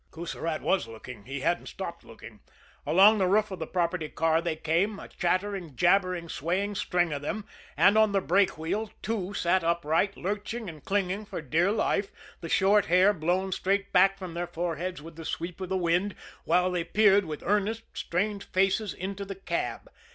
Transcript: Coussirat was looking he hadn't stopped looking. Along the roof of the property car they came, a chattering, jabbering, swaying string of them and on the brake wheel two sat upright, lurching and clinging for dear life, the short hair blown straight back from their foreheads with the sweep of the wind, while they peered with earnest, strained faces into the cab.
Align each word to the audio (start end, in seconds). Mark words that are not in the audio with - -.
Coussirat 0.09 0.61
was 0.63 0.87
looking 0.87 1.25
he 1.25 1.41
hadn't 1.41 1.67
stopped 1.67 2.03
looking. 2.03 2.39
Along 2.87 3.19
the 3.19 3.27
roof 3.27 3.51
of 3.51 3.59
the 3.59 3.67
property 3.67 4.09
car 4.09 4.41
they 4.41 4.55
came, 4.55 4.97
a 4.99 5.07
chattering, 5.07 5.75
jabbering, 5.75 6.27
swaying 6.27 6.73
string 6.73 7.13
of 7.13 7.21
them 7.21 7.45
and 7.77 7.95
on 7.99 8.11
the 8.11 8.19
brake 8.19 8.57
wheel 8.57 8.89
two 9.03 9.35
sat 9.35 9.63
upright, 9.63 10.17
lurching 10.17 10.67
and 10.67 10.83
clinging 10.83 11.23
for 11.23 11.39
dear 11.39 11.71
life, 11.71 12.11
the 12.39 12.49
short 12.49 12.87
hair 12.87 13.13
blown 13.13 13.51
straight 13.51 13.93
back 13.93 14.17
from 14.17 14.33
their 14.33 14.47
foreheads 14.47 15.03
with 15.03 15.17
the 15.17 15.23
sweep 15.23 15.61
of 15.61 15.69
the 15.69 15.77
wind, 15.77 16.15
while 16.45 16.71
they 16.71 16.83
peered 16.83 17.25
with 17.25 17.43
earnest, 17.45 17.83
strained 17.93 18.43
faces 18.43 18.95
into 18.95 19.23
the 19.23 19.35
cab. 19.35 19.87